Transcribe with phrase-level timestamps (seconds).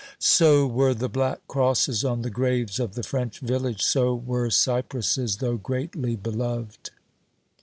[0.17, 5.37] So were the black crosses on the graves of the French village; so were cypresses,
[5.37, 6.89] though greatly beloved.